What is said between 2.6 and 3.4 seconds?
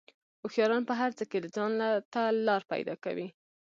پیدا کوي.